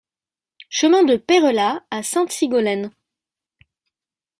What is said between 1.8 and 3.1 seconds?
à Sainte-Sigolène